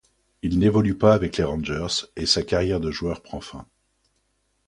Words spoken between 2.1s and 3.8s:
et sa carrière de joueur prend fin.